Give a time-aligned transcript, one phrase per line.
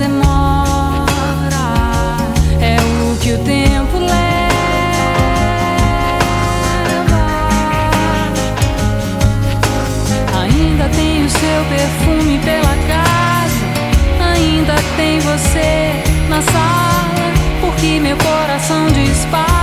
[0.00, 1.04] demora
[2.58, 4.10] é o que o tempo leva.
[10.42, 13.66] Ainda tem o seu perfume pela casa,
[14.32, 19.59] ainda tem você na sala, porque meu coração dispara.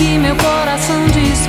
[0.00, 1.39] Porque meu coração dispara